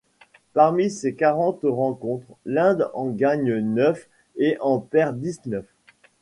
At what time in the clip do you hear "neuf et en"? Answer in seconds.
3.59-4.79